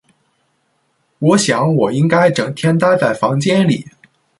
[1.19, 3.85] 我想我应该整天呆在房间里